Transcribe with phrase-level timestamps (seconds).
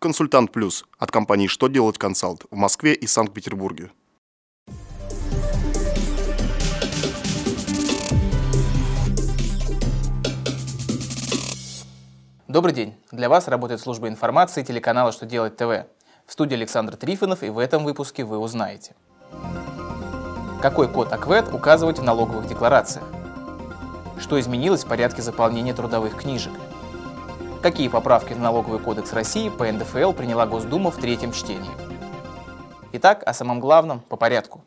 [0.00, 3.90] Консультант Плюс от компании «Что делать консалт» в Москве и Санкт-Петербурге.
[12.46, 12.94] Добрый день.
[13.10, 15.88] Для вас работает служба информации телеканала «Что делать ТВ».
[16.28, 18.94] В студии Александр Трифонов, и в этом выпуске вы узнаете.
[20.62, 23.04] Какой код АКВЭД указывать в налоговых декларациях?
[24.20, 26.52] Что изменилось в порядке заполнения трудовых книжек?
[27.62, 31.70] Какие поправки в Налоговый кодекс России по НДФЛ приняла Госдума в третьем чтении?
[32.92, 34.62] Итак, о самом главном по порядку.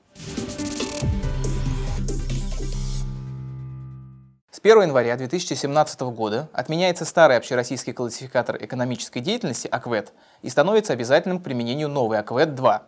[4.52, 11.40] С 1 января 2017 года отменяется старый общероссийский классификатор экономической деятельности АКВЭД и становится обязательным
[11.40, 12.82] к применению новый АКВЭД-2.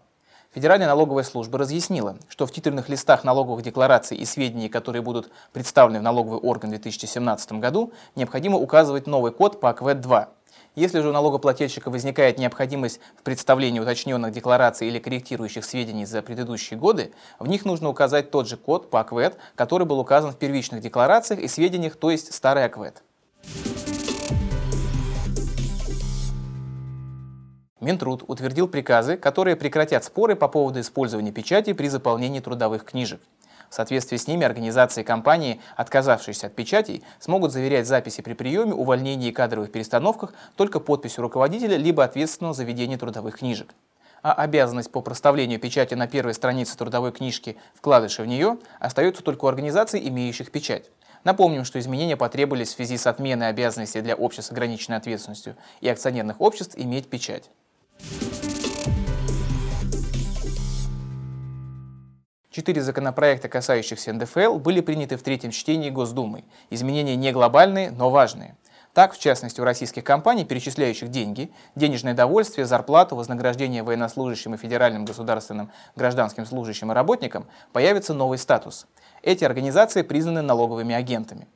[0.54, 6.00] Федеральная налоговая служба разъяснила, что в титульных листах налоговых деклараций и сведений, которые будут представлены
[6.00, 10.28] в налоговый орган в 2017 году, необходимо указывать новый код по АКВЭД-2.
[10.76, 16.80] Если же у налогоплательщика возникает необходимость в представлении уточненных деклараций или корректирующих сведений за предыдущие
[16.80, 20.82] годы, в них нужно указать тот же код по АКВЭД, который был указан в первичных
[20.82, 23.02] декларациях и сведениях, то есть старый АКВЭД.
[27.84, 33.22] Минтруд утвердил приказы, которые прекратят споры по поводу использования печати при заполнении трудовых книжек.
[33.70, 38.74] В соответствии с ними организации и компании, отказавшиеся от печатей, смогут заверять записи при приеме,
[38.74, 43.74] увольнении и кадровых перестановках только подписью руководителя либо ответственного за ведение трудовых книжек.
[44.22, 49.46] А обязанность по проставлению печати на первой странице трудовой книжки, вкладыша в нее, остается только
[49.46, 50.90] у организаций, имеющих печать.
[51.26, 55.90] Напомним, что изменения потребовались в связи с отменой обязанностей для обществ с ограниченной ответственностью и
[55.90, 57.50] акционерных обществ иметь печать.
[62.54, 66.44] Четыре законопроекта, касающихся НДФЛ, были приняты в третьем чтении Госдумы.
[66.70, 68.56] Изменения не глобальные, но важные.
[68.94, 75.04] Так, в частности, у российских компаний, перечисляющих деньги, денежное довольствие, зарплату, вознаграждение военнослужащим и федеральным
[75.04, 78.86] государственным гражданским служащим и работникам, появится новый статус.
[79.24, 81.48] Эти организации признаны налоговыми агентами.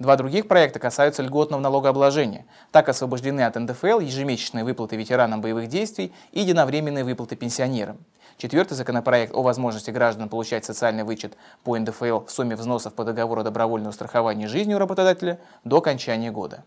[0.00, 2.46] Два других проекта касаются льготного налогообложения.
[2.72, 7.98] Так освобождены от НДФЛ ежемесячные выплаты ветеранам боевых действий и единовременные выплаты пенсионерам.
[8.38, 13.44] Четвертый законопроект о возможности граждан получать социальный вычет по НДФЛ в сумме взносов по договору
[13.44, 16.64] добровольного страхования жизни у работодателя до окончания года.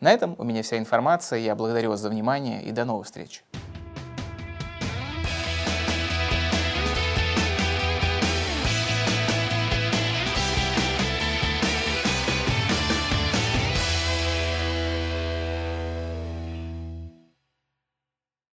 [0.00, 1.40] На этом у меня вся информация.
[1.40, 3.44] Я благодарю вас за внимание и до новых встреч.